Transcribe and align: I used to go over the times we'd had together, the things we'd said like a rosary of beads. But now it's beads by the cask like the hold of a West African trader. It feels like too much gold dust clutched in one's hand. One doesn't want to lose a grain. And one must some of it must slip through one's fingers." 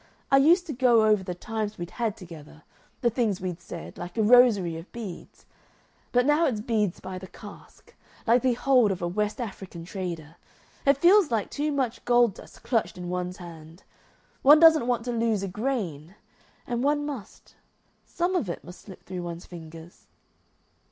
I 0.31 0.37
used 0.37 0.65
to 0.65 0.73
go 0.73 1.05
over 1.05 1.23
the 1.23 1.35
times 1.35 1.77
we'd 1.77 1.91
had 1.91 2.17
together, 2.17 2.63
the 3.01 3.11
things 3.11 3.39
we'd 3.39 3.61
said 3.61 3.99
like 3.99 4.17
a 4.17 4.23
rosary 4.23 4.75
of 4.77 4.91
beads. 4.91 5.45
But 6.11 6.25
now 6.25 6.47
it's 6.47 6.59
beads 6.59 6.99
by 6.99 7.19
the 7.19 7.27
cask 7.27 7.93
like 8.25 8.41
the 8.41 8.55
hold 8.55 8.89
of 8.91 9.03
a 9.03 9.07
West 9.07 9.39
African 9.39 9.85
trader. 9.85 10.37
It 10.87 10.97
feels 10.97 11.29
like 11.29 11.51
too 11.51 11.71
much 11.71 12.03
gold 12.03 12.33
dust 12.33 12.63
clutched 12.63 12.97
in 12.97 13.09
one's 13.09 13.37
hand. 13.37 13.83
One 14.41 14.59
doesn't 14.59 14.87
want 14.87 15.05
to 15.05 15.11
lose 15.11 15.43
a 15.43 15.47
grain. 15.47 16.15
And 16.65 16.83
one 16.83 17.05
must 17.05 17.53
some 18.03 18.35
of 18.35 18.49
it 18.49 18.63
must 18.63 18.81
slip 18.81 19.03
through 19.03 19.21
one's 19.21 19.45
fingers." 19.45 20.07